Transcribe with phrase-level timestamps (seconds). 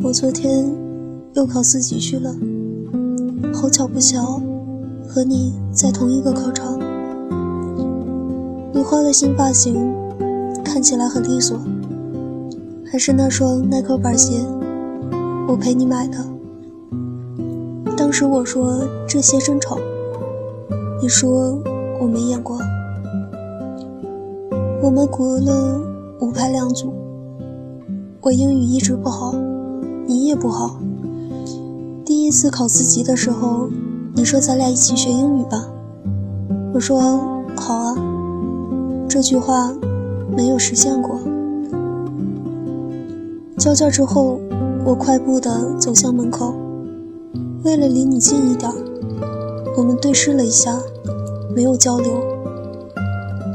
[0.00, 0.64] 我昨天
[1.34, 2.32] 又考四级去了，
[3.52, 4.40] 好巧不巧，
[5.08, 6.78] 和你在同一个考场。
[8.72, 9.92] 你换了新发型，
[10.64, 11.58] 看起来很利索，
[12.86, 14.40] 还是那双耐克板鞋，
[15.48, 16.16] 我陪你买的。
[17.96, 19.78] 当时我说这鞋真丑，
[21.02, 21.58] 你说
[22.00, 22.60] 我没眼光。
[24.80, 25.80] 我们国了
[26.20, 26.94] 五排两组，
[28.20, 29.34] 我英语一直不好，
[30.08, 30.78] 你也不好。
[32.02, 33.68] 第一次考四级的时候，
[34.14, 35.68] 你说咱俩一起学英语吧，
[36.72, 36.98] 我说
[37.54, 37.94] 好啊。
[39.06, 39.70] 这句话
[40.34, 41.20] 没有实现过。
[43.58, 44.40] 交卷之后，
[44.82, 46.54] 我快步地走向门口，
[47.62, 48.72] 为了离你近一点，
[49.76, 50.78] 我们对视了一下，
[51.54, 52.10] 没有交流。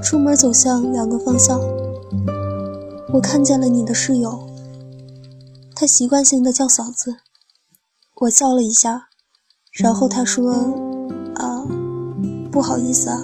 [0.04, 1.60] 出门走向两个方向，
[3.12, 4.38] 我看见了你的室友，
[5.76, 7.18] 他习惯性的叫嫂子，
[8.22, 9.08] 我叫了一下，
[9.72, 10.54] 然后他说
[11.36, 11.66] ：“啊，
[12.52, 13.20] 不好意思啊，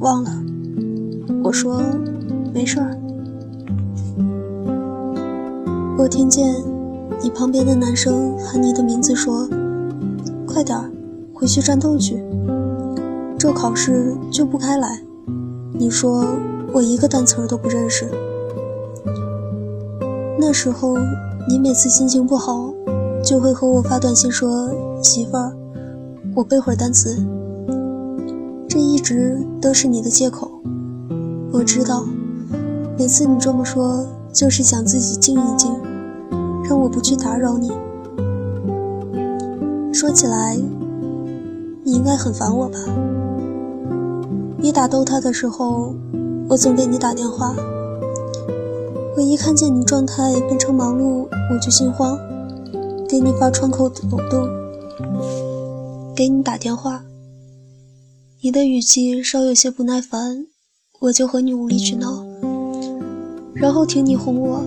[0.00, 0.30] 忘了。”
[1.44, 1.80] 我说
[2.52, 2.98] ：“没事儿。”
[5.96, 6.54] 我听见
[7.22, 9.48] 你旁边的男生喊你的名字，说
[10.46, 10.90] ：“快点儿，
[11.32, 12.22] 回去战斗去，
[13.38, 15.00] 这考试就不该来。”
[15.72, 16.26] 你说
[16.72, 18.10] 我一个单词都不认识。
[20.38, 20.96] 那时候
[21.48, 22.72] 你每次心情不好，
[23.22, 24.68] 就会和我发短信说
[25.00, 25.52] ：“媳妇儿，
[26.34, 27.16] 我背会儿单词。”
[28.68, 30.50] 这一直都是你的借口。
[31.52, 32.04] 我知道，
[32.98, 35.72] 每次你这么说，就是想自己静一静，
[36.68, 37.70] 让我不去打扰你。
[39.92, 40.58] 说起来，
[41.84, 42.78] 你应该很烦我吧？
[44.58, 45.94] 你打逗他的时候，
[46.48, 47.54] 我总给你打电话。
[49.16, 52.18] 我一看见你状态变成忙碌，我就心慌，
[53.08, 54.46] 给你发窗口抖动，
[56.14, 57.02] 给你打电话。
[58.42, 60.46] 你的语气稍有些不耐烦，
[61.00, 62.26] 我就和你无理取闹，
[63.54, 64.62] 然后听你哄我，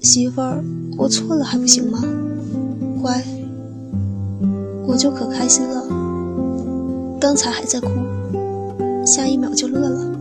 [0.00, 0.64] 媳妇儿，
[0.98, 2.02] 我错了还不行吗？
[3.00, 3.22] 乖，
[4.88, 5.84] 我就可开心了。
[7.20, 7.88] 刚才还在哭。
[9.06, 10.12] 下一秒就乐了。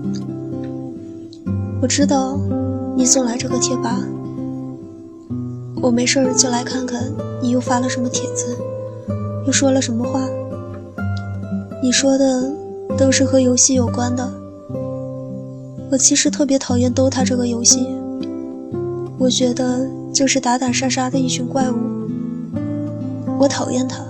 [1.82, 2.40] 我知道
[2.96, 4.00] 你送来这个贴吧，
[5.82, 8.56] 我没事儿就来看看你又发了什么帖子，
[9.48, 10.22] 又说了什么话。
[11.82, 12.54] 你说的
[12.98, 14.32] 都是和游戏有关的。
[15.92, 17.88] 我其实特别讨厌 DOTA 这个游戏，
[19.18, 21.76] 我觉得就是打打杀杀的一群怪物。
[23.40, 24.06] 我讨厌它，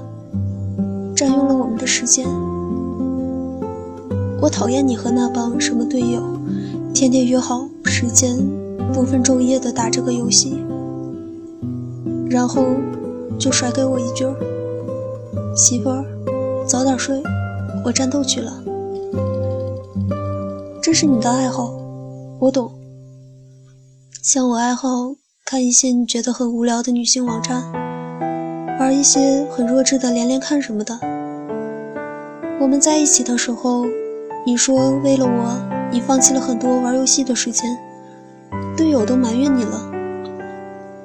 [1.16, 2.28] 占用了我们的时间。
[4.42, 6.22] 我讨厌你和那帮什么队友，
[6.94, 8.38] 天天约好时间，
[8.94, 10.64] 不分昼夜的打这个游戏，
[12.30, 12.64] 然后
[13.40, 14.25] 就甩给我一句
[15.56, 16.06] ：“媳妇儿，
[16.66, 17.22] 早点睡，
[17.86, 18.64] 我战斗去了。”
[20.81, 21.74] 这是你的爱好，
[22.40, 22.72] 我懂。
[24.22, 25.16] 像我爱好
[25.46, 27.63] 看一些你觉得很无聊的女性网站，
[28.80, 31.00] 玩一些很弱智的连连看什么的。
[32.59, 33.86] 我们在一起的时候。
[34.44, 35.56] 你说为了我，
[35.92, 37.78] 你放弃了很多玩游戏的时间，
[38.75, 39.91] 队友都埋怨你了，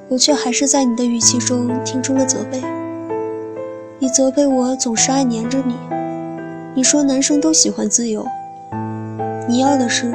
[0.08, 2.62] 我却还是在你的语气中听出了责备。
[3.98, 5.74] 你责备我总是爱黏着你，
[6.74, 8.26] 你说男生都喜欢自由，
[9.48, 10.14] 你要的是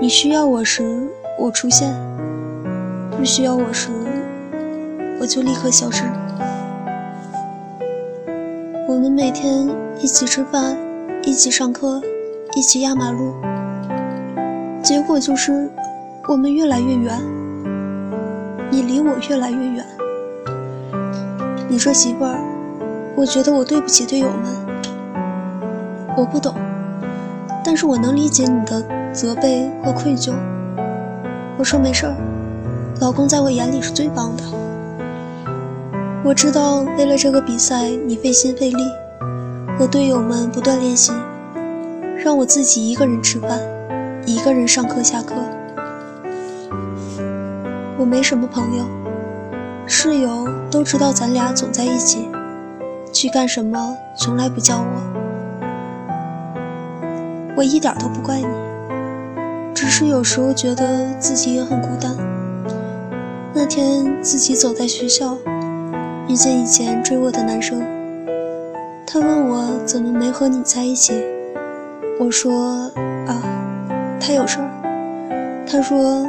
[0.00, 1.08] 你需要我时
[1.38, 1.94] 我出现，
[3.16, 3.90] 不需要我时
[5.20, 6.04] 我就立刻消失。
[8.88, 9.68] 我们每天
[10.00, 10.76] 一起吃饭，
[11.24, 12.00] 一起上课。
[12.56, 13.32] 一起压马路，
[14.82, 15.70] 结果就是
[16.30, 17.20] 我们越来越远，
[18.70, 19.84] 你离我越来越远。
[21.68, 22.38] 你说媳妇儿，
[23.16, 24.44] 我觉得我对不起队友们，
[26.16, 26.54] 我不懂，
[27.64, 28.80] 但是我能理解你的
[29.12, 30.32] 责备和愧疚。
[31.58, 32.14] 我说没事儿，
[33.00, 34.44] 老公在我眼里是最棒的。
[36.22, 38.84] 我知道为了这个比赛你费心费力，
[39.76, 41.12] 和队友们不断练习。
[42.22, 43.58] 让我自己一个人吃饭，
[44.26, 45.34] 一个人上课下课。
[48.00, 48.86] 我没什么朋友，
[49.86, 52.30] 室友都知道咱俩总在一起，
[53.12, 54.84] 去干什么从来不叫我。
[57.58, 58.46] 我一点都不怪你，
[59.74, 62.16] 只是有时候觉得自己也很孤单。
[63.52, 65.36] 那天自己走在学校，
[66.26, 67.82] 遇见以前追我的男生，
[69.06, 71.12] 他问我怎么没和你在一起。
[72.18, 72.90] 我说
[73.26, 73.42] 啊，
[74.18, 74.70] 他有事儿。
[75.70, 76.26] 他说，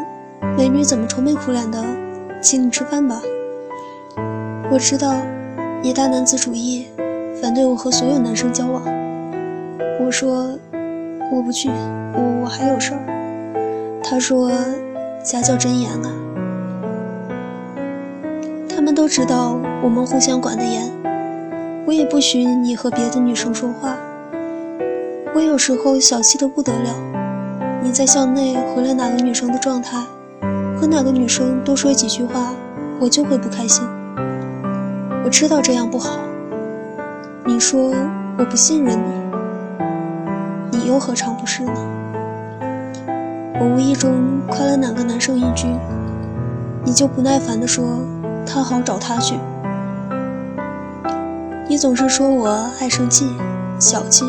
[0.57, 1.83] 美女怎么愁眉苦脸的？
[2.41, 3.21] 请你吃饭吧。
[4.71, 5.15] 我知道
[5.81, 6.87] 你大男子主义，
[7.41, 8.83] 反对我和所有男生交往。
[9.99, 10.57] 我说
[11.31, 14.01] 我不去，我我还有事儿。
[14.03, 14.51] 他说
[15.23, 16.11] 家教真严啊。
[18.67, 20.91] 他们都知道我们互相管得严，
[21.85, 23.95] 我也不许你和别的女生说话。
[25.35, 26.95] 我有时候小气的不得了，
[27.83, 30.03] 你在校内回了哪个女生的状态，
[30.81, 32.55] 和哪个女生多说几句话，
[32.99, 33.87] 我就会不开心。
[35.23, 36.17] 我知道这样不好。
[37.45, 37.93] 你说
[38.35, 38.97] 我不信任
[40.71, 41.73] 你，你又何尝不是呢？
[43.59, 45.67] 我无意中夸了哪个男生一句，
[46.83, 47.99] 你就不耐烦地说
[48.43, 49.35] 他好找他去。
[51.67, 53.29] 你总是说我爱生气、
[53.77, 54.25] 小气、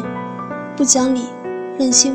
[0.77, 1.29] 不讲理、
[1.79, 2.15] 任性。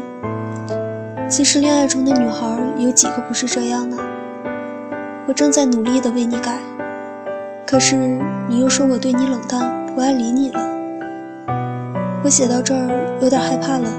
[1.27, 2.45] 其实恋爱中的女孩
[2.77, 3.97] 有几个不是这样的？
[5.27, 6.57] 我正在努力地为你改。
[7.65, 7.97] 可是
[8.47, 10.59] 你又说我对你冷淡，不爱理你了。
[12.23, 13.89] 我写到这儿有点害怕了，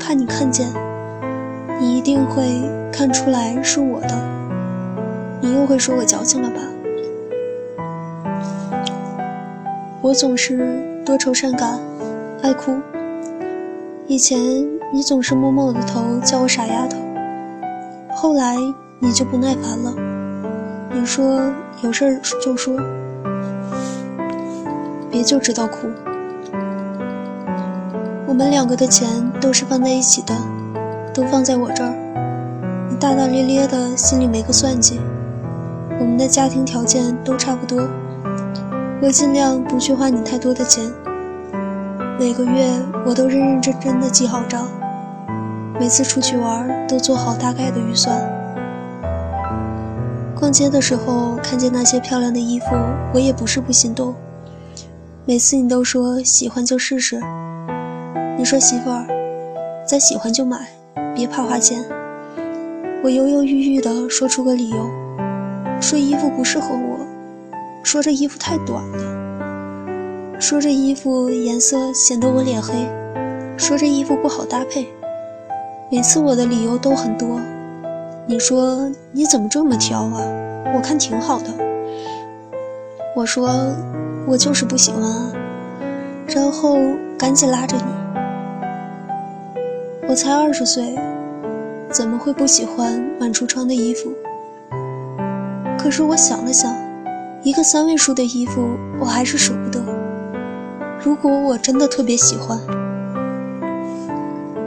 [0.00, 0.72] 怕你看见，
[1.78, 4.14] 你一定会看出来是我的，
[5.40, 6.60] 你又会说我矫情了吧？
[10.00, 11.78] 我总是多愁善感，
[12.42, 12.72] 爱哭。
[14.06, 14.40] 以前
[14.92, 16.96] 你总是摸摸我的头，叫我傻丫头，
[18.14, 18.56] 后来
[18.98, 19.94] 你就不耐烦了，
[20.92, 21.52] 你说。
[21.82, 22.76] 有事儿就说，
[25.10, 25.88] 别就知道哭。
[28.24, 29.08] 我们两个的钱
[29.40, 30.32] 都是放在一起的，
[31.12, 31.92] 都放在我这儿。
[32.88, 35.00] 你大大咧咧的，心里没个算计。
[35.98, 37.82] 我们的家庭条件都差不多，
[39.02, 40.84] 我尽量不去花你太多的钱。
[42.16, 42.70] 每个月
[43.04, 44.68] 我都认认真真的记好账，
[45.80, 48.22] 每次出去玩都做好大概的预算。
[50.42, 52.66] 逛街的时候看见那些漂亮的衣服，
[53.14, 54.12] 我也不是不心动。
[55.24, 57.20] 每次你都说喜欢就试试。
[58.36, 59.06] 你说媳妇儿，
[59.86, 60.66] 咱喜欢就买，
[61.14, 61.84] 别怕花钱。
[63.04, 64.90] 我犹犹豫豫地说出个理由，
[65.80, 66.98] 说衣服不适合我，
[67.84, 72.88] 说这衣服太短了，说这衣服颜色显得我脸黑，
[73.56, 74.88] 说这衣服不好搭配。
[75.88, 77.40] 每次我的理由都很多。
[78.24, 80.22] 你说你怎么这么挑啊？
[80.74, 81.46] 我看挺好的。
[83.16, 83.50] 我说
[84.26, 85.32] 我就是不喜欢啊，
[86.28, 86.76] 然后
[87.18, 87.82] 赶紧拉着你。
[90.08, 90.94] 我才二十岁，
[91.90, 94.12] 怎么会不喜欢满橱窗的衣服？
[95.76, 96.72] 可是我想了想，
[97.42, 98.64] 一个三位数的衣服
[99.00, 99.82] 我还是舍不得。
[101.02, 102.56] 如果我真的特别喜欢，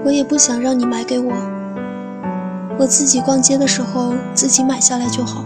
[0.04, 1.32] 我也不想让你买给我。
[2.78, 5.46] 我自己逛街的时候自己买下来就好。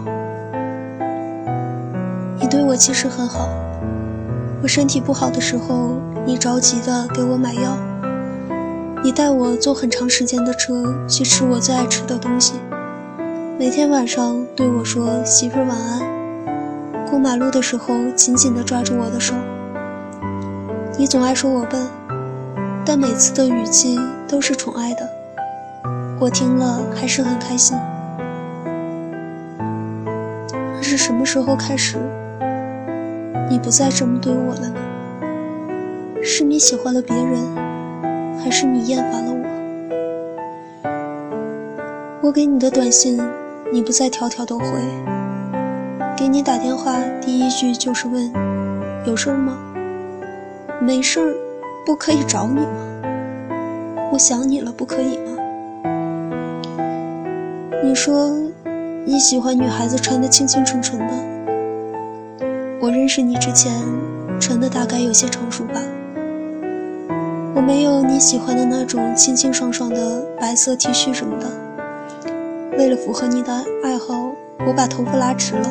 [2.40, 3.48] 你对我其实很好。
[4.62, 5.96] 我身体不好的时候，
[6.26, 7.78] 你着急的给我买药。
[9.02, 12.54] 你带我坐很长时间的车去吃我最爱吃的东西。
[13.58, 16.00] 每天晚上对我说“媳妇儿晚安”。
[17.08, 19.34] 过马路的时候紧紧地抓住我的手。
[20.98, 21.86] 你总爱说我笨，
[22.84, 23.98] 但每次的语气
[24.28, 25.19] 都是宠爱的。
[26.20, 27.74] 我听了还是很开心。
[30.76, 31.96] 可是什么时候开始，
[33.48, 34.78] 你不再这么对我了呢？
[36.22, 37.40] 是你喜欢了别人，
[38.38, 39.32] 还是你厌烦了
[40.82, 42.28] 我？
[42.28, 43.18] 我给你的短信，
[43.72, 44.66] 你不再条条都回；
[46.18, 48.30] 给你打电话，第一句就是问：
[49.06, 49.56] 有事吗？
[50.82, 51.34] 没事儿，
[51.86, 52.68] 不可以找你吗？
[54.12, 55.39] 我想你了，不可以吗？
[57.90, 58.30] 你说
[59.04, 61.14] 你喜欢女孩子穿的清清纯纯的。
[62.80, 63.72] 我认识你之前，
[64.38, 65.82] 穿的大概有些成熟吧。
[67.52, 71.48] 我没有你喜欢的那种清清爽爽的白色 T 恤什么的。
[72.78, 74.30] 为了符合你的爱好，
[74.64, 75.68] 我把头发拉直了，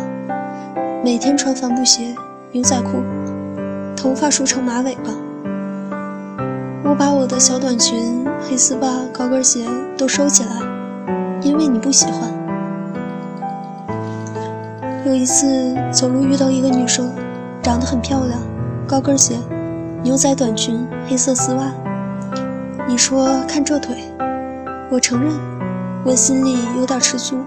[1.01, 2.13] 每天穿帆布鞋、
[2.51, 2.97] 牛仔裤，
[3.95, 5.03] 头发梳成马尾巴。
[6.83, 9.65] 我把我的小短裙、黑丝袜、高跟鞋
[9.97, 10.68] 都收起来。
[11.41, 12.29] 因为你不喜欢。
[15.05, 17.11] 有一次走路遇到一个女生，
[17.61, 18.39] 长得很漂亮，
[18.85, 19.37] 高跟鞋、
[20.03, 21.71] 牛仔短裙、黑色丝袜。
[22.87, 23.95] 你说看这腿，
[24.91, 25.31] 我承认，
[26.03, 27.37] 我心里有点吃醋。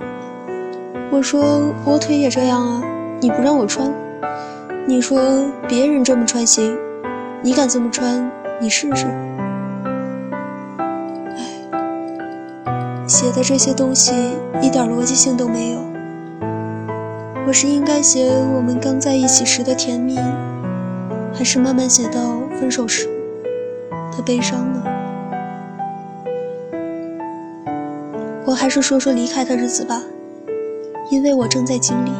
[1.10, 2.82] 我说我腿也这样啊，
[3.20, 3.92] 你不让我穿。
[4.86, 6.76] 你说别人这么穿行，
[7.42, 8.30] 你敢这么穿，
[8.60, 9.06] 你试试。
[13.12, 14.10] 写的这些东西
[14.62, 15.80] 一点逻辑性都没有。
[17.46, 18.26] 我是应该写
[18.56, 20.18] 我们刚在一起时的甜蜜，
[21.34, 23.06] 还是慢慢写到分手时
[24.16, 24.82] 的悲伤呢？
[28.46, 30.00] 我还是说说离开的日子吧，
[31.10, 32.12] 因为我正在经历。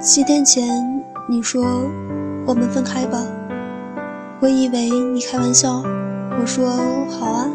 [0.00, 0.68] 七天前
[1.28, 1.64] 你说
[2.46, 3.26] 我们分开吧，
[4.38, 5.82] 我以为你开玩笑，
[6.40, 6.70] 我说
[7.18, 7.50] 好啊。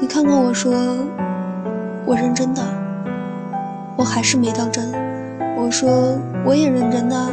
[0.00, 0.72] 你看看我说
[2.06, 2.62] 我认真的。
[3.96, 4.90] 我还是没当真，
[5.58, 7.30] 我说我也认真的。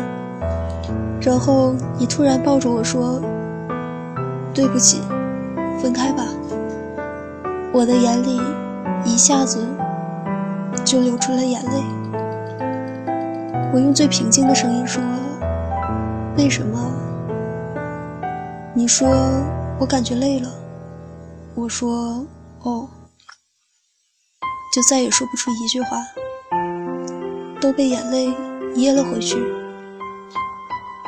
[1.22, 3.22] 然后你突然抱着我说
[4.54, 5.02] ：“对不起，
[5.82, 6.26] 分开吧。”
[7.72, 8.42] 我的眼里
[9.06, 9.66] 一下子
[10.84, 11.82] 就流出了眼泪。
[13.74, 15.02] 我用最平静的声音说
[16.38, 16.92] ：“为什么？”
[18.76, 19.08] 你说
[19.80, 20.50] ：“我感觉累了。”
[21.56, 22.26] 我说
[22.64, 22.90] ：“哦。”
[24.74, 25.98] 就再也说不出一句话。
[27.60, 28.32] 都被眼泪
[28.76, 29.36] 噎了回去。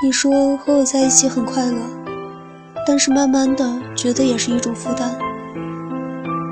[0.01, 1.77] 你说和我在一起很快乐，
[2.88, 5.18] 但是慢慢的觉得也是一种负担。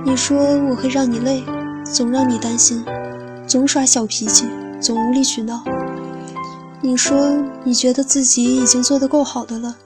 [0.05, 0.37] 你说
[0.69, 1.43] 我会让你累，
[1.83, 2.85] 总让你担心，
[3.47, 4.45] 总耍小脾气，
[4.79, 5.63] 总无理取闹。
[6.81, 9.77] 你说你觉得自己已经做得够好的了，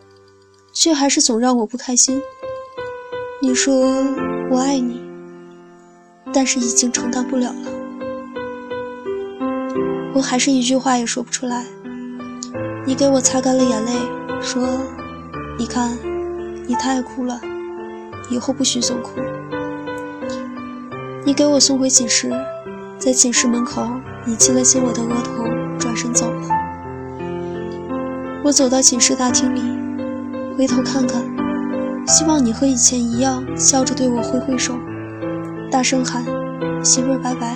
[0.73, 2.21] 却还是总让我不开心。
[3.41, 3.73] 你说
[4.53, 5.01] 我爱你，
[6.33, 7.71] 但是已经承担不了了。
[10.13, 11.65] 我还是一句话也说不出来。
[12.85, 13.93] 你给我擦干了眼泪，
[14.41, 14.67] 说
[15.57, 15.97] ：“你看，
[16.67, 17.39] 你太爱哭了，
[18.29, 19.21] 以后不许总哭。”
[21.23, 22.29] 你给我送回寝室，
[22.99, 23.87] 在寝室门口，
[24.25, 25.45] 你亲了亲我的额头，
[25.79, 26.41] 转身走了。
[28.43, 29.61] 我走到寝室大厅里，
[30.57, 31.23] 回头看看，
[32.07, 34.75] 希望你和以前一样，笑着对我挥挥手，
[35.71, 36.23] 大声喊
[36.83, 37.55] ：“媳妇儿，拜拜。”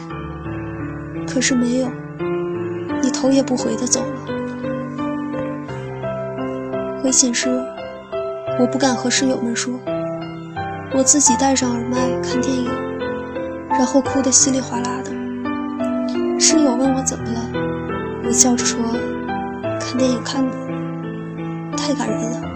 [1.27, 1.89] 可是没有。
[3.01, 4.21] 你头也不回的走了。
[7.03, 7.49] 回寝室，
[8.59, 9.79] 我不敢和室友们说，
[10.93, 12.67] 我自己戴上耳麦看电影，
[13.69, 15.11] 然后哭得稀里哗啦的。
[16.39, 17.39] 室友问我怎么了，
[18.25, 18.79] 我笑着说，
[19.79, 20.51] 看电影看的，
[21.77, 22.54] 太感人了。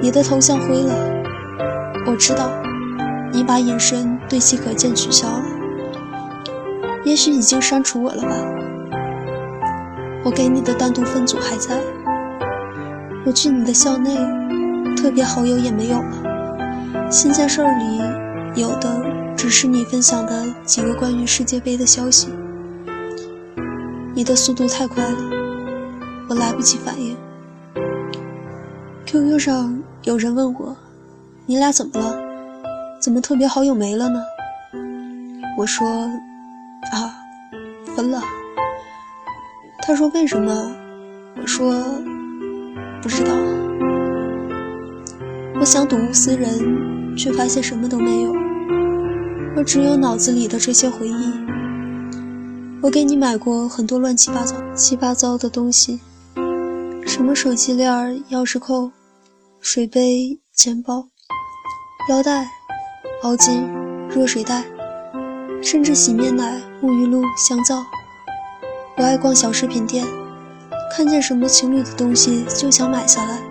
[0.00, 0.94] 你的头像灰了，
[2.06, 2.50] 我知道，
[3.32, 5.42] 你把隐身对其可见取消了，
[7.04, 8.30] 也许已经删除我了吧。
[10.24, 11.80] 我给你的单独分组还在，
[13.26, 14.16] 我去你的校内，
[14.96, 17.10] 特别好友也没有了。
[17.10, 18.00] 新鲜事儿里
[18.60, 19.02] 有的
[19.36, 22.28] 只是你分享的几个关于世界杯的消息。
[24.14, 25.16] 你的速度太快了，
[26.28, 27.16] 我来不及反应。
[29.06, 30.74] QQ 上有人问我，
[31.44, 32.18] 你俩怎么了？
[32.98, 34.18] 怎么特别好友没了呢？
[35.58, 35.86] 我说，
[36.94, 37.12] 啊，
[37.94, 38.18] 分了。
[39.82, 40.72] 他说：“为什么？”
[41.36, 41.84] 我说
[43.02, 43.34] ：“不知道。”
[45.60, 48.32] 我想睹物思人，却发现什么都没有。
[49.58, 51.32] 我只有脑子里的这些回忆。
[52.80, 56.00] 我给你买过很多乱七八糟、七八糟的东西，
[57.06, 57.92] 什么手机链、
[58.30, 58.90] 钥匙扣、
[59.70, 61.08] 水杯、钱包、
[62.08, 62.48] 腰带、
[63.22, 63.68] 毛巾、
[64.08, 64.64] 热水袋，
[65.62, 67.84] 甚至洗面奶、沐浴露、香皂。
[68.96, 70.06] 我爱逛小饰品店，
[70.90, 73.42] 看见什么情侣的东西就想买下来。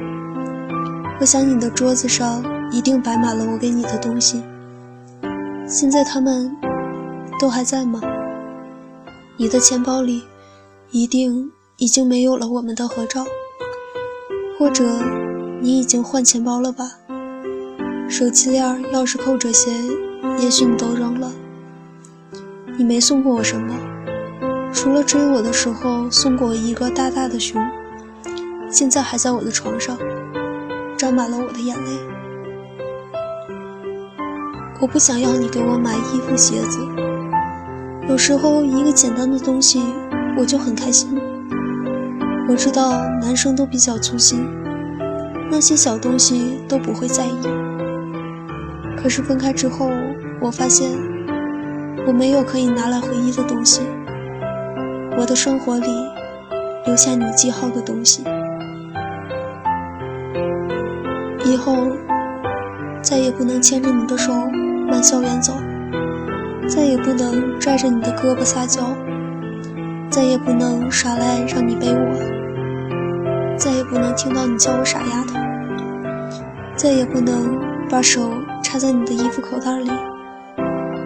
[1.19, 4.41] 我想你的桌子上一定摆满了我给你的东西，
[5.67, 6.51] 现在他们
[7.39, 8.01] 都还在吗？
[9.37, 10.23] 你的钱包里
[10.89, 13.23] 一定已经没有了我们的合照，
[14.57, 14.83] 或者
[15.59, 16.91] 你已经换钱包了吧？
[18.07, 19.71] 手机链、钥匙扣这些，
[20.39, 21.31] 也许你都扔了。
[22.77, 23.75] 你没送过我什么。
[24.71, 27.61] 除了追我的时候送过我一个大大的熊，
[28.69, 29.97] 现在还在我的床上，
[30.95, 31.91] 沾满了我的眼泪。
[34.79, 36.79] 我不想要你给我买衣服鞋子，
[38.07, 39.81] 有时候一个简单的东西
[40.37, 41.19] 我就很开心。
[42.47, 44.47] 我知道男生都比较粗心，
[45.49, 47.39] 那些小东西都不会在意。
[48.95, 49.89] 可是分开之后，
[50.41, 50.89] 我发现
[52.05, 53.81] 我没有可以拿来回忆的东西。
[55.17, 55.87] 我的生活里
[56.85, 58.23] 留下你记号的东西，
[61.43, 61.75] 以后
[63.01, 64.31] 再也不能牵着你的手
[64.87, 65.53] 满校园走，
[66.67, 68.95] 再也不能拽着你的胳膊撒娇，
[70.09, 72.36] 再也不能耍赖让你背我，
[73.57, 75.33] 再也不能听到你叫我傻丫头，
[76.75, 77.59] 再也不能
[77.89, 78.31] 把手
[78.63, 79.89] 插在你的衣服口袋里，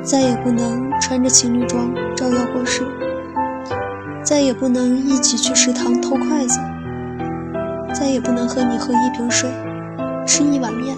[0.04, 2.86] 再也不能穿着情侣装招摇过市。
[4.24, 6.60] 再也不能一起去食堂偷筷子，
[7.94, 9.50] 再也不能和你喝一瓶水，
[10.28, 10.96] 吃一碗面，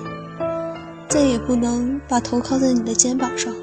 [1.07, 3.53] 再也不能把头靠在你的肩膀上，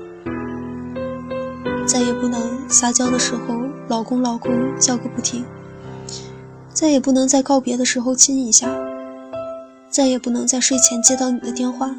[1.86, 3.54] 再也不能撒娇的时候
[3.88, 5.44] 老公老公叫个不停，
[6.80, 8.66] 再也不能在告别的时候亲一下，
[9.90, 11.94] 再也不能在睡前接到你的电话，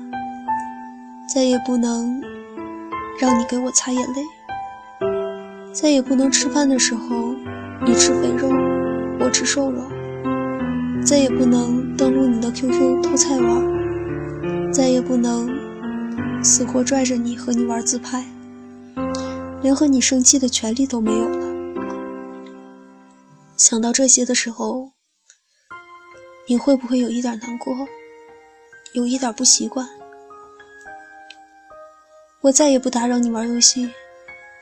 [1.32, 2.20] 再也不能
[3.20, 4.24] 让你给我擦眼泪。
[5.72, 7.36] 再也不能吃饭的时候，
[7.86, 8.50] 你吃肥肉，
[9.20, 9.84] 我吃瘦肉；
[11.06, 15.48] 再也不能登录你的 QQ 偷菜玩，再也不能
[16.44, 18.26] 死活拽着你和你玩自拍，
[19.62, 21.51] 连和你生气的权利都没有了。
[23.62, 24.94] 想到这些的时候，
[26.48, 27.88] 你会不会有一点难过，
[28.94, 29.88] 有一点不习惯？
[32.42, 33.88] 我再也不打扰你玩游戏。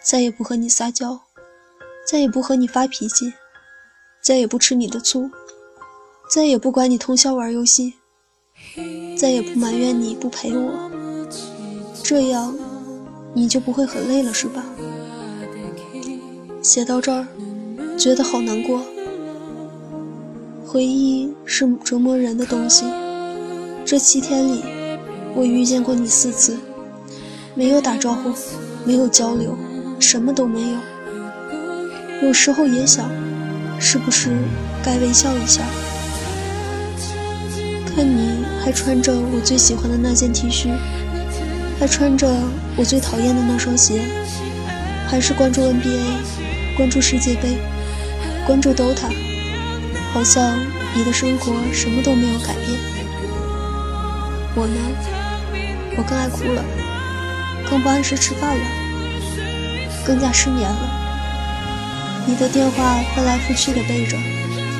[0.03, 1.21] 再也不和你撒娇，
[2.05, 3.33] 再也不和你发脾气，
[4.21, 5.29] 再也不吃你的醋，
[6.29, 7.93] 再也不管你通宵玩游戏，
[9.17, 10.91] 再也不埋怨你不陪我，
[12.03, 12.57] 这样
[13.33, 14.65] 你就不会很累了，是吧？
[16.61, 17.27] 写到这儿，
[17.99, 18.81] 觉得好难过。
[20.65, 22.85] 回忆是折磨人的东西。
[23.85, 24.63] 这七天里，
[25.35, 26.57] 我遇见过你四次，
[27.55, 28.31] 没有打招呼，
[28.85, 29.53] 没有交流。
[29.99, 33.11] 什么都没有，有时候也想，
[33.77, 34.29] 是不是
[34.81, 35.61] 该微笑一下？
[37.93, 40.69] 看你还穿着我最喜欢的那件 T 恤，
[41.77, 42.33] 还穿着
[42.77, 43.99] 我最讨厌的那双鞋，
[45.05, 47.57] 还是关注 NBA，关注世界杯，
[48.49, 49.13] 关注 DOTA，
[50.11, 50.59] 好像
[50.95, 52.79] 你的生活什么都没有改变。
[54.55, 54.73] 我呢，
[55.95, 56.65] 我更爱哭了，
[57.69, 58.65] 更不按时吃饭了。
[60.03, 62.25] 更加失眠了。
[62.25, 64.17] 你的电话翻来覆去的背着，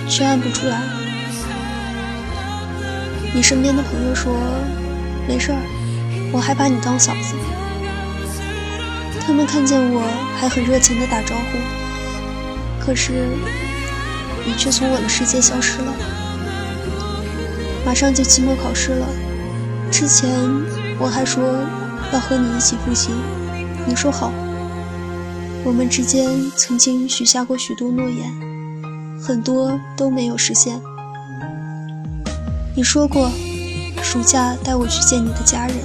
[0.09, 0.81] 却按不出来。
[3.36, 4.34] 你身边的朋友说
[5.27, 5.60] 没事儿，
[6.34, 7.36] 我还把你当嫂子。
[9.27, 10.01] 他们看见我
[10.39, 11.60] 还很热情的打招呼，
[12.80, 13.28] 可是
[14.46, 15.94] 你却从我的世界消失了。
[17.86, 19.08] 马上就期末考试了，
[19.92, 20.30] 之前
[21.00, 21.44] 我还说
[22.13, 23.10] 要和你一起复习，
[23.88, 24.32] 你说好。
[25.63, 28.32] 我们之间曾经许下过许多诺言，
[29.22, 30.80] 很多都没有实现。
[32.76, 33.30] 你说过，
[34.02, 35.76] 暑假带我去见你的家人。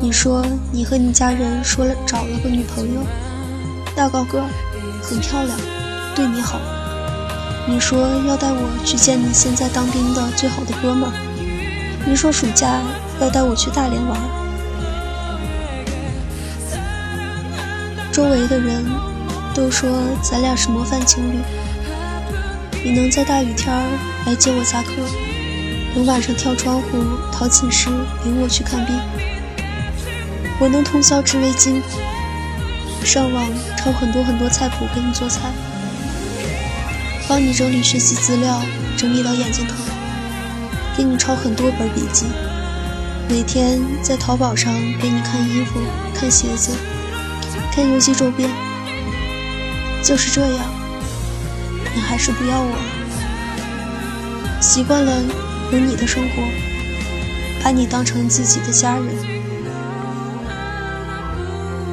[0.00, 3.00] 你说你和你家人说了找了个女朋友，
[3.96, 4.44] 大高个，
[5.02, 5.58] 很漂亮，
[6.14, 6.60] 对你好。
[7.66, 11.12] 你说要带我去见你现在当兵的最好的哥们儿。
[12.06, 12.80] 你说暑假
[13.20, 14.18] 要带我去大连玩。
[18.12, 18.84] 周围的人
[19.54, 19.88] 都说
[20.22, 21.38] 咱俩是模范情侣。
[22.84, 23.72] 你能在大雨天
[24.26, 24.90] 来接我下课，
[25.94, 26.98] 能晚上跳窗户
[27.30, 27.88] 逃寝室
[28.24, 28.98] 领我去看病。
[30.58, 31.80] 我能通宵织围巾，
[33.04, 35.52] 上网抄很多很多菜谱给你做菜，
[37.28, 38.62] 帮你整理学习资料，
[38.96, 39.76] 整理到眼睛疼，
[40.96, 42.26] 给你抄很多本笔记，
[43.28, 45.80] 每天在淘宝上给你看衣服、
[46.14, 46.72] 看鞋子。
[47.74, 48.50] 看游戏周边，
[50.04, 50.58] 就是这样，
[51.94, 54.60] 你还是不要我了。
[54.60, 55.22] 习惯了
[55.72, 56.42] 有你的生活，
[57.64, 59.06] 把你当成自己的家人。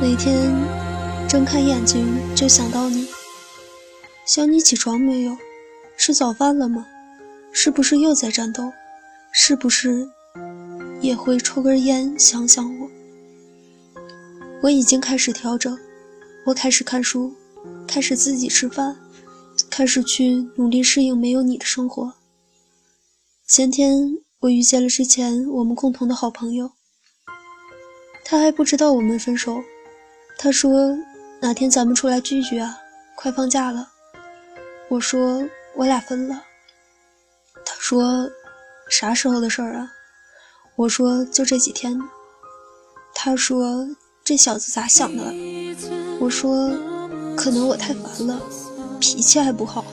[0.01, 0.51] 每天
[1.29, 3.07] 睁开眼睛就想到你，
[4.25, 5.37] 想你起床没有？
[5.95, 6.87] 吃早饭了吗？
[7.53, 8.73] 是不是又在战斗？
[9.31, 10.09] 是不是
[11.01, 12.89] 也会抽根烟想想我？
[14.63, 15.77] 我已经开始调整，
[16.47, 17.31] 我开始看书，
[17.87, 18.97] 开始自己吃饭，
[19.69, 22.11] 开始去努力适应没有你的生活。
[23.45, 26.71] 前天我遇见了之前我们共同的好朋友，
[28.25, 29.61] 他还不知道我们分手，
[30.39, 30.97] 他说
[31.41, 32.77] 哪天咱们出来聚聚啊，
[33.15, 33.89] 快放假了。
[34.89, 36.43] 我说我俩分了，
[37.65, 38.29] 他说
[38.89, 39.91] 啥时候的事儿啊？
[40.75, 41.99] 我说就这几天。
[43.13, 43.87] 他说。
[44.21, 45.23] 这小子咋想的？
[46.19, 46.69] 我说，
[47.35, 48.39] 可能我太烦了，
[48.99, 49.83] 脾气还不好。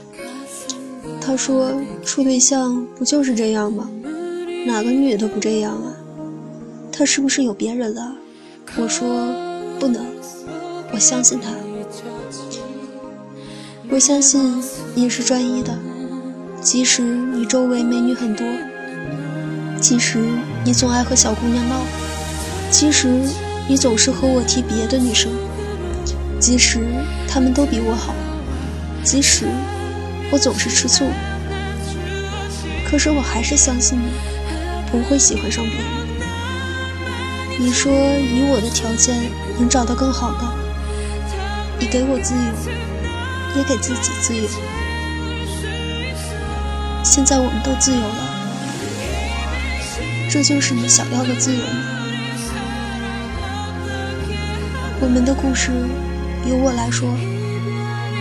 [1.22, 1.72] 他说，
[2.04, 3.88] 处对象不就是这样吗？
[4.66, 5.96] 哪个女的不这样啊？
[6.92, 8.14] 他是不是有别人了？
[8.76, 9.08] 我说，
[9.80, 10.04] 不能，
[10.96, 11.50] 我相信他。
[13.90, 15.78] 我相信你是专一的，
[16.62, 18.46] 即使你周围美女很多，
[19.78, 20.18] 即使
[20.64, 21.82] 你总爱和小姑娘闹，
[22.70, 23.20] 即使。
[23.68, 25.28] 你总是和我提别的女生，
[26.38, 26.78] 即使
[27.28, 28.14] 她们都比我好，
[29.02, 29.44] 即使
[30.30, 31.04] 我总是吃醋，
[32.88, 34.04] 可是我还是相信你
[34.88, 35.84] 不会喜欢上别人。
[37.58, 39.16] 你说以我的条件
[39.58, 40.44] 能找到更好的，
[41.78, 42.40] 你给我自由，
[43.56, 44.48] 也给自己自由。
[47.04, 48.34] 现在我们都自由了，
[50.30, 51.84] 这就是你想要的自由吗？
[55.00, 55.70] 我们的故事
[56.48, 57.08] 由我来说，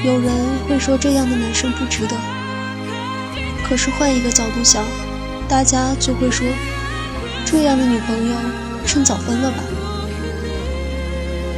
[0.04, 0.32] 有人
[0.68, 2.16] 会说这样的男生不值得，
[3.68, 4.84] 可是换一个角度想，
[5.48, 6.46] 大家就会说
[7.46, 8.36] 这样的女朋友。
[8.88, 9.58] 趁早分了吧。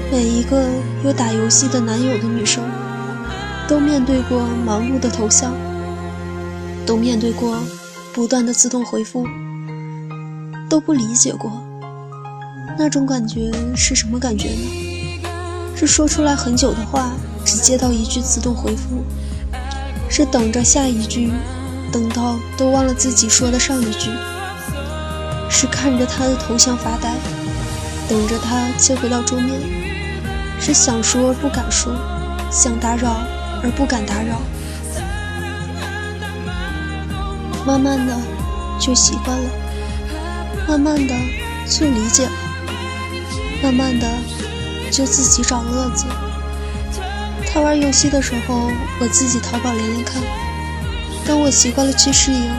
[0.09, 0.63] 每一个
[1.03, 2.63] 有打游戏的男友的女生，
[3.67, 5.53] 都面对过忙碌的头像，
[6.85, 7.57] 都面对过
[8.13, 9.27] 不断的自动回复，
[10.69, 11.51] 都不理解过
[12.77, 15.21] 那种感觉是什么感觉呢？
[15.75, 17.11] 是说出来很久的话，
[17.43, 19.03] 只接到一句自动回复，
[20.09, 21.33] 是等着下一句，
[21.91, 24.09] 等到都忘了自己说的上一句。
[25.49, 27.13] 是看着他的头像发呆，
[28.07, 29.59] 等着他切回到桌面；
[30.59, 31.93] 是想说而不敢说，
[32.51, 33.15] 想打扰
[33.63, 34.41] 而不敢打扰。
[37.65, 38.15] 慢慢的
[38.79, 39.49] 就习惯了，
[40.67, 41.13] 慢慢的
[41.67, 42.31] 就理解了，
[43.61, 44.07] 慢慢的
[44.89, 46.05] 就自己找乐子。
[47.45, 50.21] 他玩游戏的时候，我自己淘宝连连看；
[51.25, 52.49] 当我习惯了去适应，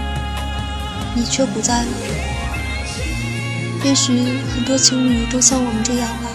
[1.14, 1.88] 你却不在了。
[3.84, 4.12] 也许
[4.54, 6.27] 很多情侣都像我们这样吧，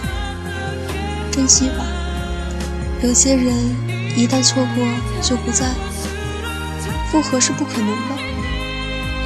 [1.34, 1.84] 珍惜吧。
[3.02, 3.52] 有些人
[4.16, 4.86] 一旦错过
[5.20, 5.74] 就不在，
[7.10, 8.14] 复合是不可能的，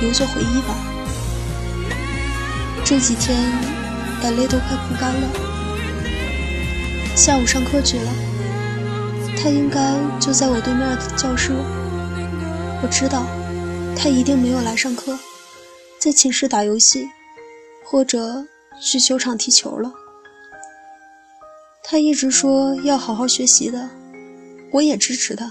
[0.01, 0.75] 留作回忆吧。
[2.83, 3.39] 这几天
[4.23, 5.29] 眼泪都快哭干了。
[7.15, 8.11] 下午上课去了，
[9.37, 11.53] 他应该就在我对面的教室。
[12.83, 13.27] 我知道，
[13.95, 15.19] 他一定没有来上课，
[15.99, 17.11] 在寝室打游戏。
[17.91, 18.45] 或者
[18.83, 19.91] 去球场踢球了。
[21.91, 23.89] 他一直说要好好学习的，
[24.71, 25.51] 我也支持他。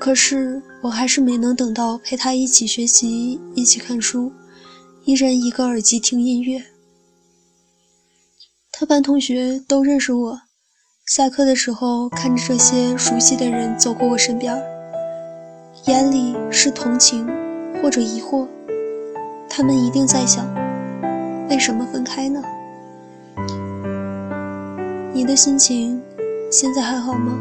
[0.00, 4.32] 可是我还是没能等到陪他一起学习、一起看书，
[5.04, 6.64] 一人一个耳机听音乐。
[8.72, 10.40] 他班同学都认识我，
[11.04, 14.58] 下课的时候看着这些熟悉的人走过我身边，
[15.84, 17.26] 眼里是同情
[17.82, 18.48] 或者疑惑，
[19.50, 20.48] 他们一定在想。
[21.50, 22.42] 为什么分开呢？
[25.18, 26.00] 你的心情
[26.48, 27.36] 现在还好吗？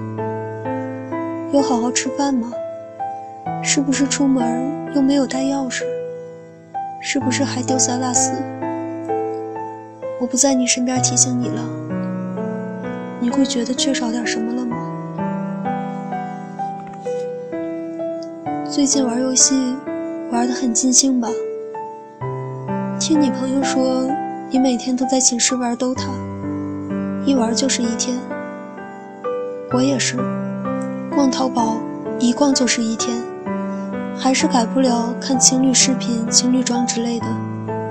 [1.53, 2.51] 有好好吃饭吗？
[3.61, 5.83] 是不是出门又没有带钥匙？
[6.99, 8.31] 是不是还丢三落四？
[10.19, 11.61] 我不在你身边提醒你了，
[13.19, 14.75] 你会觉得缺少点什么了吗？
[18.67, 19.53] 最近玩游戏
[20.31, 21.29] 玩得很尽兴吧？
[22.99, 24.09] 听你朋友说，
[24.49, 26.09] 你每天都在寝室玩 DOTA，
[27.27, 28.17] 一玩就是一天。
[29.73, 30.15] 我也是，
[31.13, 31.75] 逛淘宝
[32.19, 33.21] 一逛就是一天，
[34.17, 37.25] 还是改不了看情侣视频、情侣装之类的。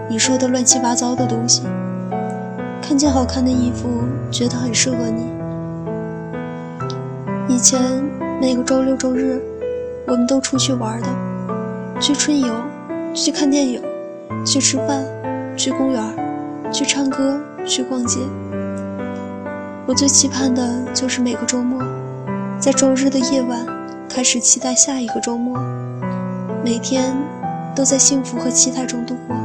[0.09, 1.65] 你说的乱七八糟的东西，
[2.81, 3.91] 看见好看的衣服，
[4.31, 5.27] 觉得很适合你。
[7.55, 7.79] 以前
[8.41, 9.39] 每个周六周日，
[10.07, 11.09] 我们都出去玩的，
[12.01, 12.55] 去春游，
[13.13, 13.83] 去看电影。
[14.47, 15.05] 去吃饭，
[15.57, 16.03] 去公园，
[16.73, 18.21] 去唱歌，去逛街。
[19.89, 21.81] 我最期盼的就是每个周末，
[22.59, 23.65] 在周日的夜晚
[24.09, 25.57] 开始期待下一个周末，
[26.65, 27.17] 每天
[27.73, 29.37] 都在幸福和期待中度过。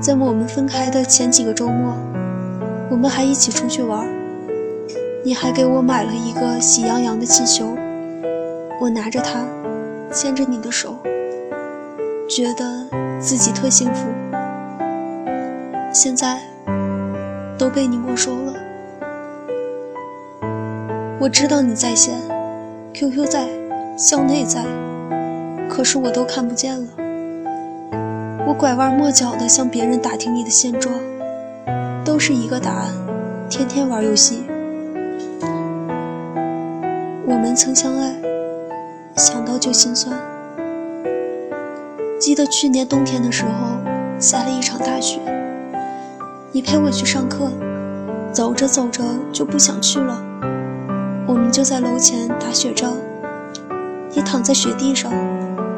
[0.00, 1.92] 在我们分开的前几个周末，
[2.90, 4.08] 我们还一起出去玩，
[5.22, 7.76] 你还给我买了一个喜羊羊的气球，
[8.80, 9.44] 我拿着它，
[10.10, 10.96] 牵着你的手。
[12.26, 12.86] 觉得
[13.20, 14.06] 自己特幸福，
[15.92, 16.40] 现在
[17.58, 18.54] 都被你没收了。
[21.20, 22.14] 我知道你在线
[22.94, 23.48] ，QQ 在，
[23.96, 24.64] 校内在，
[25.68, 26.86] 可是我都看不见了。
[28.46, 30.94] 我拐弯抹角的向别人打听你的现状，
[32.04, 32.94] 都是一个答案：
[33.50, 34.44] 天天玩游戏。
[37.26, 38.14] 我们曾相爱，
[39.16, 40.16] 想到就心酸。
[42.20, 43.50] 记得去年冬天的时候，
[44.18, 45.18] 下了一场大雪。
[46.58, 47.52] 你陪我去上课，
[48.32, 50.20] 走着走着就不想去了。
[51.24, 52.94] 我们就在楼前打雪仗。
[54.10, 55.12] 你躺在雪地上，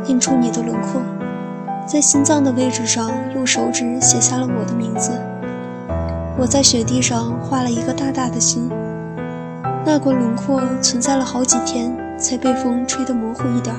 [0.06, 1.02] 印出你的轮廓，
[1.86, 5.10] 在心脏的位置上用手指写下了我的名字。
[6.38, 8.70] 我在雪地上画了一个大大的心。
[9.84, 13.76] 那个轮廓存在了好几天，才被风吹得模糊一点。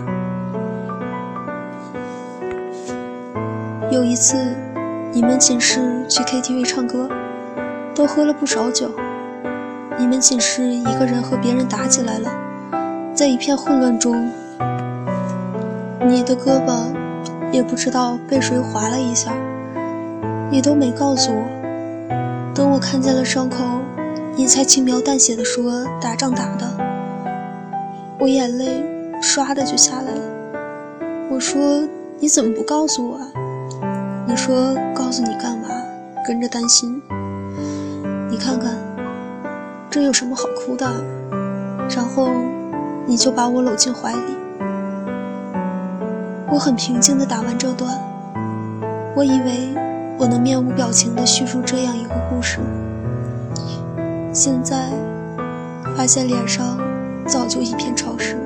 [3.89, 4.55] 有一次，
[5.13, 7.09] 你们寝室去 KTV 唱歌，
[7.93, 8.89] 都喝了不少酒。
[9.99, 12.31] 你们寝室一个人和别人打起来了，
[13.13, 14.31] 在一片混乱中，
[16.07, 16.93] 你的胳膊
[17.51, 19.33] 也不知道被谁划了一下，
[20.49, 21.43] 你都没告诉我。
[22.55, 23.65] 等我看见了伤口，
[24.37, 26.71] 你才轻描淡写的说打仗打的，
[28.17, 28.81] 我眼泪
[29.21, 30.21] 唰的就下来了。
[31.29, 31.85] 我说
[32.17, 33.30] 你怎么不告诉我啊？
[34.31, 35.67] 你说告诉你干嘛？
[36.25, 37.01] 跟着担心。
[38.29, 38.77] 你看看，
[39.89, 40.89] 这有什么好哭的？
[41.93, 42.29] 然后
[43.05, 44.37] 你就把我搂进怀里。
[46.49, 47.99] 我很平静地打完这段，
[49.17, 49.75] 我以为
[50.17, 52.59] 我能面无表情地叙述这样一个故事。
[54.31, 54.91] 现在
[55.97, 56.79] 发现脸上
[57.27, 58.37] 早就一片潮湿。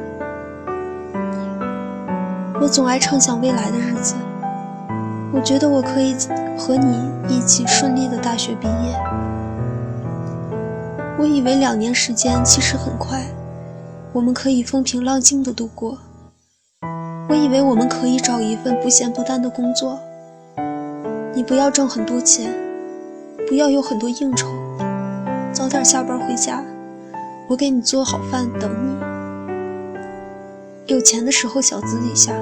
[2.60, 4.16] 我总爱畅想未来的日子。
[5.36, 6.16] 我觉得我可以
[6.58, 8.98] 和你一起顺利的大学毕业。
[11.20, 13.22] 我以为两年时间其实很快，
[14.14, 15.98] 我们可以风平浪静的度过。
[17.28, 20.00] 我以为我们可以找一份不咸不淡的工作。
[21.34, 22.54] 你不要挣很多钱，
[23.46, 24.48] 不要有很多应酬，
[25.52, 26.64] 早点下班回家，
[27.50, 28.96] 我给你做好饭等你。
[30.88, 32.34] 有钱的时候小资一下，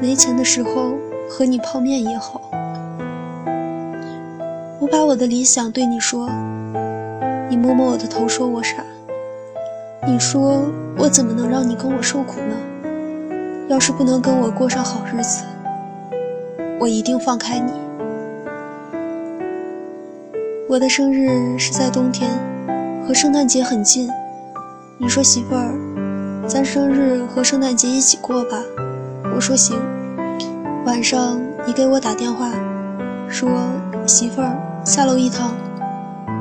[0.00, 0.94] 没钱的时候。
[1.32, 2.40] 和你泡面也好，
[4.80, 6.28] 我把我的理想对你说，
[7.48, 8.84] 你摸摸我的头，说我傻。
[10.04, 10.64] 你说
[10.98, 12.56] 我怎么能让你跟我受苦呢？
[13.68, 15.44] 要是不能跟我过上好日子，
[16.80, 17.72] 我一定放开你。
[20.68, 22.28] 我的生日是在冬天，
[23.06, 24.10] 和圣诞节很近。
[24.98, 25.72] 你说媳妇儿，
[26.48, 28.60] 咱生日和圣诞节一起过吧。
[29.32, 29.80] 我说行。
[30.90, 32.50] 晚上，你给我打电话，
[33.28, 33.48] 说
[34.08, 35.52] 媳妇儿下楼一趟。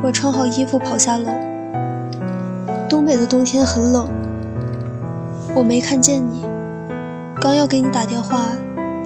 [0.01, 1.29] 我穿好衣服跑下楼。
[2.89, 4.09] 东北的冬天很冷，
[5.53, 6.47] 我没看见你。
[7.39, 8.47] 刚要给你打电话，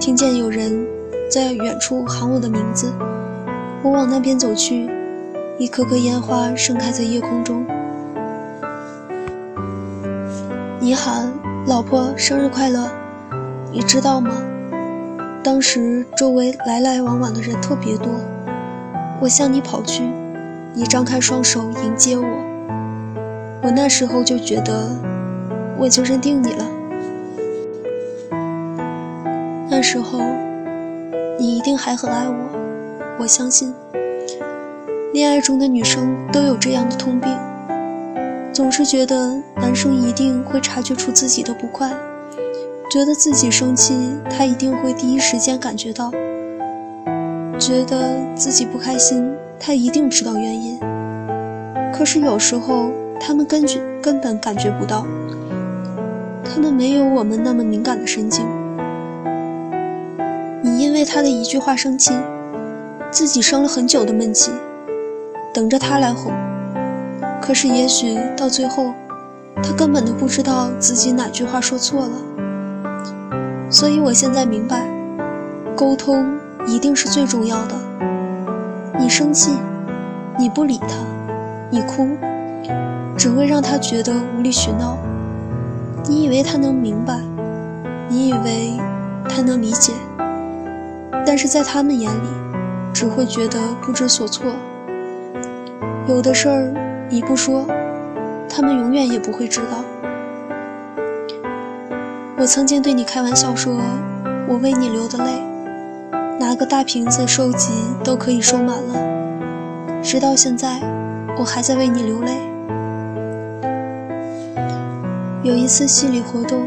[0.00, 0.86] 听见有人
[1.30, 2.90] 在远处喊我的名字。
[3.82, 4.88] 我往那边走去，
[5.58, 7.66] 一颗颗烟花盛开在夜空中。
[10.80, 11.30] 你喊
[11.66, 12.88] 老婆生日快乐，
[13.70, 14.30] 你知道吗？
[15.44, 18.08] 当时周围来来往往的人特别多，
[19.20, 20.02] 我向你跑去，
[20.72, 22.24] 你张开双手迎接我。
[23.62, 24.88] 我那时候就觉得，
[25.76, 26.64] 我就认定你了。
[29.68, 30.18] 那时候，
[31.38, 32.34] 你一定还很爱我，
[33.18, 33.74] 我相信。
[35.12, 37.30] 恋爱中的女生都有这样的通病，
[38.50, 41.94] 总是觉得男生一定会察觉出自己的不快。
[42.94, 43.92] 觉得自己生气，
[44.30, 46.12] 他一定会第一时间感觉到；
[47.58, 50.78] 觉得自己不开心，他一定知道原因。
[51.92, 55.04] 可是有时候他们根据根本感觉不到，
[56.44, 58.46] 他们没有我们那么敏感的神经。
[60.62, 62.14] 你因为他的一句话生气，
[63.10, 64.52] 自己生了很久的闷气，
[65.52, 66.32] 等着他来哄。
[67.42, 68.94] 可是也许到最后，
[69.64, 72.43] 他根本都不知道自己哪句话说错了。
[73.74, 74.86] 所以，我现在明白，
[75.74, 77.74] 沟通一定是最重要的。
[78.96, 79.50] 你生气，
[80.38, 80.90] 你不理他，
[81.70, 82.16] 你哭，
[83.16, 84.96] 只会让他觉得无理取闹。
[86.04, 87.18] 你以为他能明白，
[88.08, 88.78] 你以为
[89.28, 89.92] 他能理解，
[91.26, 92.28] 但是在他们眼里，
[92.92, 94.52] 只会觉得不知所措。
[96.06, 96.72] 有的事儿
[97.10, 97.66] 你不说，
[98.48, 99.84] 他们永远也不会知道。
[102.44, 103.80] 我曾经对你开玩笑说，
[104.46, 105.42] 我为你流的泪，
[106.38, 107.70] 拿个大瓶子收集
[108.04, 110.02] 都可以收满了。
[110.02, 110.78] 直到现在，
[111.38, 112.32] 我还在为你流泪。
[115.42, 116.60] 有一次系里活动，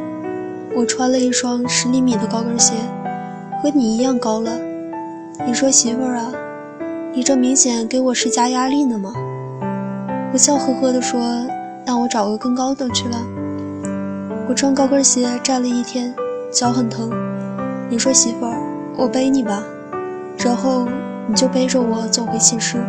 [0.76, 2.74] 我穿了一双十厘米的高跟鞋，
[3.62, 4.50] 和你一样高了。
[5.46, 6.32] 你说媳妇儿啊，
[7.14, 9.14] 你这明显给我施加压力呢吗？
[10.34, 11.22] 我笑呵呵地说，
[11.86, 13.37] 那我找个更高的去了。
[14.50, 16.16] 我穿高跟鞋站了一天，
[16.54, 17.12] 脚很疼。
[17.90, 18.58] 你说媳妇儿，
[18.96, 19.62] 我背你吧，
[20.38, 20.88] 然后
[21.28, 22.82] 你就背着我走回寝室。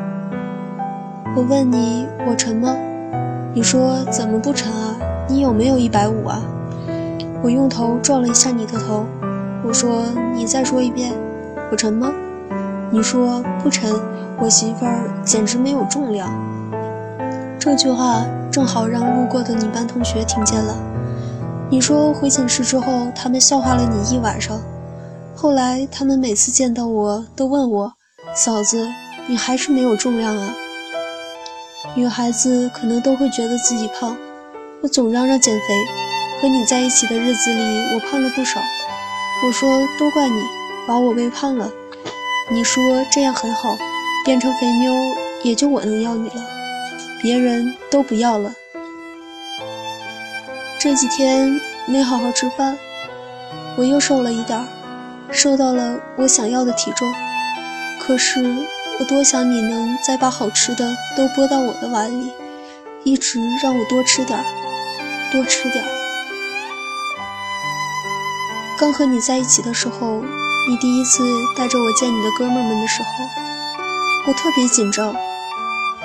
[1.34, 2.76] 我问你我沉吗？
[3.52, 4.94] 你说怎么不沉啊？
[5.28, 6.40] 你有没有一百五啊？
[7.42, 9.04] 我用头撞了一下你的头。
[9.64, 11.12] 我说你再说一遍，
[11.72, 12.12] 我沉吗？
[12.88, 13.92] 你说不沉，
[14.38, 16.30] 我媳妇儿简直没有重量。
[17.58, 20.76] 这句话正好让路过的你班同学听见了。
[21.70, 24.58] 你说回寝室之后，他们笑话了你一晚上。
[25.36, 27.92] 后来他们每次见到我都问我
[28.34, 28.88] ：“嫂子，
[29.26, 30.54] 你还是没有重量啊？”
[31.94, 34.16] 女孩子可能都会觉得自己胖，
[34.82, 35.64] 我总嚷嚷减肥。
[36.40, 37.60] 和你在一起的日子里，
[37.94, 38.60] 我胖了不少。
[39.44, 40.40] 我说都怪你，
[40.86, 41.70] 把我喂胖了。
[42.50, 43.76] 你说这样很好，
[44.24, 44.94] 变成肥妞
[45.42, 46.46] 也就我能要你了，
[47.20, 48.54] 别人都不要了。
[50.80, 52.78] 这几天没好好吃饭，
[53.76, 54.64] 我又瘦了一点儿，
[55.32, 57.12] 瘦到了我想要的体重。
[58.00, 58.40] 可是
[59.00, 62.32] 我多想你能再把好吃的都拨到我的碗里，
[63.02, 64.44] 一直让我多吃点儿，
[65.32, 65.88] 多吃点儿。
[68.78, 70.22] 刚和你在一起的时候，
[70.68, 71.24] 你第一次
[71.56, 73.08] 带着我见你的哥们们的时候，
[74.28, 75.12] 我特别紧张。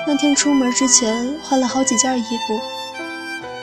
[0.07, 2.59] 那天出门之前换了好几件衣服，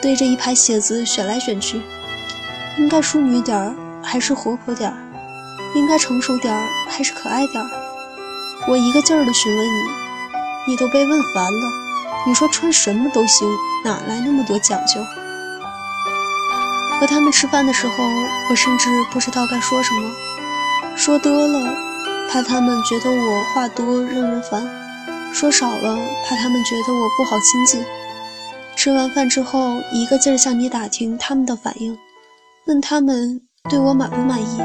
[0.01, 1.79] 对着一排鞋子选来选去，
[2.79, 4.97] 应该淑女点儿还是活泼点儿？
[5.75, 7.69] 应该成熟点儿还是可爱点儿？
[8.67, 11.71] 我一个劲儿的询问你，你都被问烦了。
[12.25, 13.47] 你说穿什么都行，
[13.83, 15.05] 哪来那么多讲究？
[16.99, 17.93] 和他们吃饭的时候，
[18.49, 20.11] 我甚至不知道该说什么，
[20.95, 21.75] 说多了
[22.31, 24.67] 怕他们觉得我话多让人烦，
[25.31, 27.85] 说少了怕他们觉得我不好亲近。
[28.83, 31.95] 吃完饭之后，一个劲儿向你打听他们的反应，
[32.65, 33.39] 问他们
[33.69, 34.59] 对我满不满意。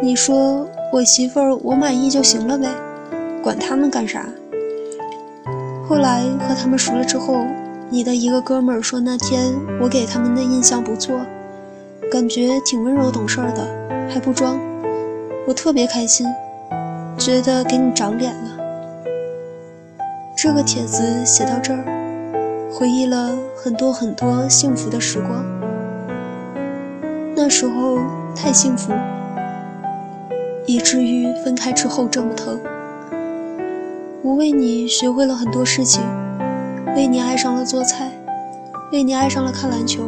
[0.00, 2.70] 你说我媳妇儿我满意就行了呗，
[3.42, 4.24] 管他们干啥？
[5.86, 7.44] 后来和他们熟了之后。
[7.90, 11.20] 你的一个哥们儿说，那天我给他们的印象不错，
[12.10, 14.58] 感觉挺温柔懂事的，还不装。
[15.46, 16.26] 我特别开心，
[17.18, 18.56] 觉得给你长脸了。
[20.34, 21.84] 这个帖子写到这儿，
[22.74, 25.44] 回忆了很多很多幸福的时光。
[27.36, 27.98] 那时候
[28.34, 28.92] 太幸福，
[30.66, 32.58] 以至于分开之后这么疼。
[34.22, 36.02] 我为你学会了很多事情。
[36.96, 38.10] 为你爱上了做菜，
[38.90, 40.02] 为你爱上了看篮球。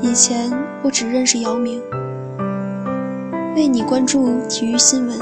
[0.00, 0.50] 以前
[0.82, 1.80] 我只认识姚明，
[3.54, 5.18] 为你关注体育新闻，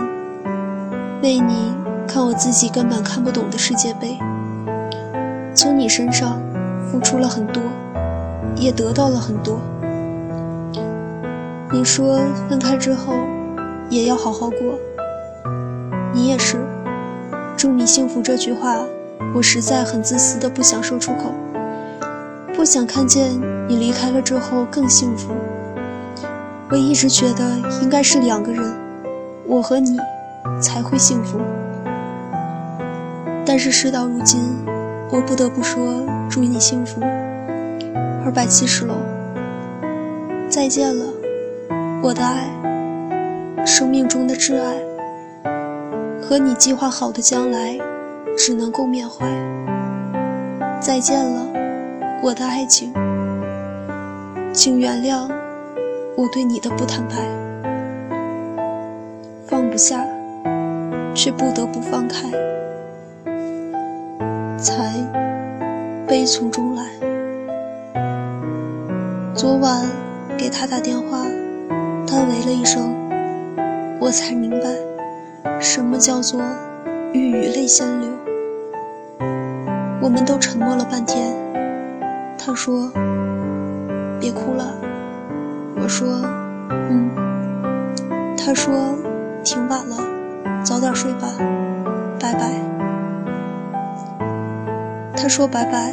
[1.22, 1.74] 为你
[2.06, 4.18] 看我自己根本看不懂的世界杯。
[5.56, 6.38] 从你身上
[6.86, 7.62] 付出了很多，
[8.56, 9.58] 也得到了很多。
[11.72, 13.14] 你说分开之后
[13.88, 14.58] 也要好好过，
[16.12, 16.58] 你也是。
[17.56, 18.76] 祝你幸福这句话。
[19.34, 21.32] 我实在很自私的不想说出口，
[22.54, 23.30] 不想看见
[23.66, 25.30] 你离开了之后更幸福。
[26.70, 28.62] 我一直觉得应该是两个人，
[29.46, 29.96] 我和你
[30.60, 31.40] 才会幸福。
[33.44, 34.54] 但是事到如今，
[35.10, 37.00] 我不得不说祝你幸福。
[38.24, 38.94] 二百七十楼，
[40.48, 41.04] 再见了，
[42.02, 42.48] 我的爱，
[43.64, 44.76] 生命中的挚爱，
[46.20, 47.78] 和你计划好的将来。
[48.38, 49.26] 只能够缅怀。
[50.78, 51.46] 再见了，
[52.22, 52.92] 我的爱情，
[54.52, 55.26] 请原谅
[56.16, 57.16] 我对你的不坦白，
[59.46, 60.04] 放不下，
[61.14, 62.30] 却不得不放开，
[64.56, 64.92] 才
[66.06, 66.84] 悲从中来。
[69.34, 69.86] 昨晚
[70.38, 71.24] 给他打电话，
[72.06, 72.94] 他喂了一声，
[74.00, 76.40] 我才明白，什么叫做
[77.12, 78.08] 欲语泪先流。
[80.00, 81.34] 我们都沉默了半天。
[82.38, 82.90] 他说
[84.20, 84.74] ：“别哭了。”
[85.82, 86.08] 我说
[86.70, 87.10] ：“嗯。”
[88.38, 88.94] 他说
[89.42, 89.96] ：“挺晚了，
[90.64, 91.28] 早点睡吧，
[92.20, 92.52] 拜拜。”
[95.26, 95.92] 他说：“拜拜。”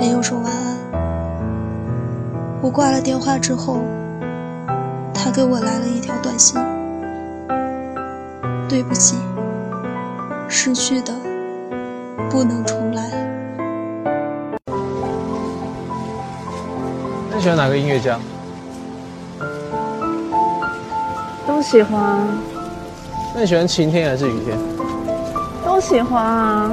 [0.00, 0.78] 没有说晚安。
[2.62, 3.82] 我挂了电话之后，
[5.12, 6.58] 他给我来了一条短信
[8.66, 9.18] ：“对不起，
[10.48, 11.12] 失去的。”
[12.32, 13.02] 不能重来。
[17.34, 18.18] 你喜欢哪个音乐家？
[21.46, 22.26] 都喜欢。
[23.34, 24.58] 那你喜欢晴天还是雨天？
[25.62, 26.72] 都喜欢啊。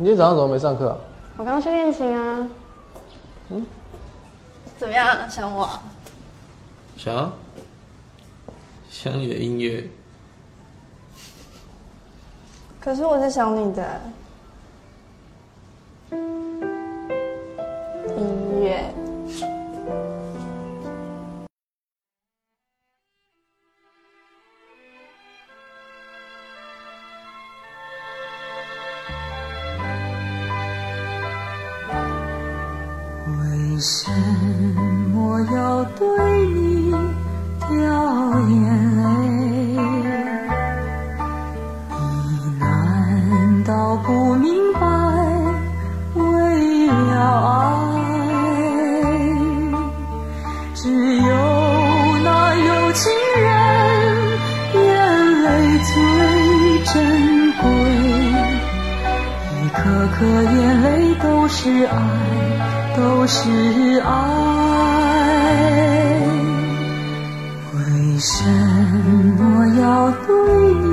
[0.00, 0.96] 你今天早上怎么没上课？
[1.36, 2.48] 我刚去练琴啊。
[3.48, 3.66] 嗯，
[4.78, 5.68] 怎么样，想我？
[6.96, 7.32] 想，
[8.88, 9.90] 想你的音乐。
[12.80, 14.00] 可是我是想你的
[18.16, 18.94] 音乐。
[51.16, 51.32] 有
[52.24, 53.44] 那有情人
[54.74, 54.86] 眼
[55.42, 55.46] 泪
[55.84, 55.92] 最
[56.84, 56.94] 珍
[57.60, 57.62] 贵，
[59.56, 59.78] 一颗
[60.18, 60.86] 颗眼泪
[61.22, 61.94] 都是爱。
[62.96, 63.48] 都是
[64.00, 64.08] 爱，
[67.74, 67.78] 为
[68.18, 68.34] 什
[69.38, 69.40] 么
[69.78, 70.28] 要对
[70.74, 70.84] 你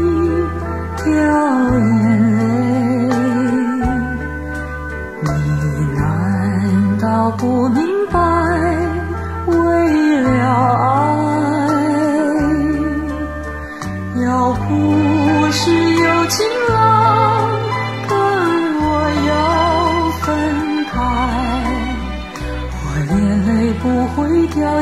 [0.97, 1.03] 掉
[1.73, 1.83] 眼
[5.17, 5.23] 泪？
[5.23, 5.25] 你
[5.97, 5.99] 难
[7.01, 7.84] 道不明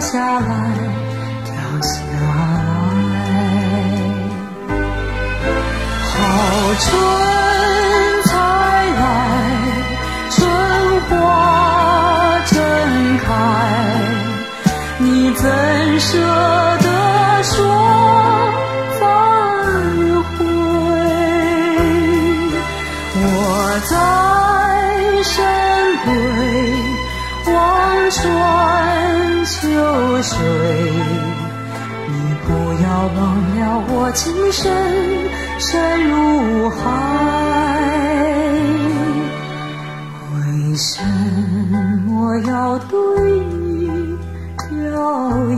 [0.04, 0.48] 下来，
[1.46, 2.28] 掉下来。
[6.04, 6.14] 好
[6.78, 6.86] 春
[8.26, 8.32] 才
[9.00, 9.02] 来，
[10.30, 10.38] 春
[11.10, 11.12] 花
[12.46, 12.54] 正
[13.20, 13.26] 开，
[15.00, 15.04] 你
[15.36, 15.42] 怎
[16.00, 16.10] 舍
[16.82, 16.88] 得
[17.44, 17.52] 说
[19.00, 19.02] 再
[20.38, 20.42] 会？
[23.16, 23.26] 我
[23.90, 23.92] 在
[25.24, 25.32] 深
[26.06, 26.08] 闺。
[27.46, 27.56] 望
[28.12, 28.22] 穿
[29.46, 29.68] 秋
[30.22, 30.38] 水，
[32.08, 32.14] 你
[32.46, 32.50] 不
[32.82, 33.20] 要忘
[33.60, 34.64] 了我情深
[35.60, 36.80] 深如海。
[40.32, 41.04] 为什
[42.06, 42.98] 么要对
[43.42, 44.18] 你
[44.70, 44.72] 掉
[45.50, 45.56] 眼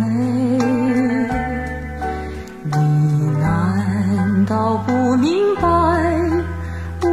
[0.00, 0.58] 泪？
[2.64, 2.74] 你
[3.40, 5.68] 难道不明白？
[7.02, 7.08] 为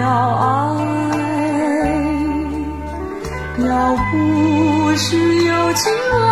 [0.00, 0.04] 了
[0.40, 0.46] 爱。
[3.58, 4.16] 要不
[5.00, 6.26] 是有情郎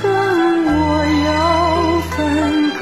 [0.00, 0.04] 跟
[0.64, 0.80] 我
[1.26, 1.30] 要
[2.10, 2.14] 分
[2.78, 2.80] 开，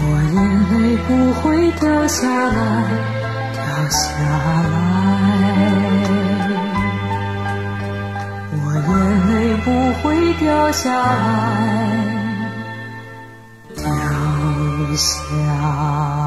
[0.00, 0.02] 我
[0.32, 0.36] 眼
[0.68, 0.74] 泪
[1.06, 1.42] 不会
[1.78, 2.58] 掉下来，
[3.54, 4.02] 掉下
[4.66, 4.74] 来。
[8.50, 8.56] 我
[8.88, 8.90] 眼
[9.28, 9.66] 泪不
[10.02, 10.04] 会
[10.40, 11.22] 掉下来，
[13.76, 13.86] 掉
[14.96, 16.21] 下。